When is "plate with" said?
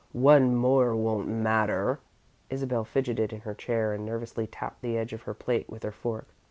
5.35-5.83